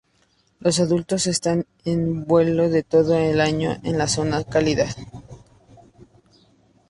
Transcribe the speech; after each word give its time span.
Los 0.59 0.79
adultos 0.79 1.27
están 1.27 1.67
en 1.85 2.25
vuelo 2.25 2.69
de 2.71 2.81
todo 2.81 3.13
el 3.15 3.39
año 3.39 3.77
en 3.83 3.99
las 3.99 4.13
zonas 4.13 4.45
cálidas. 4.45 4.97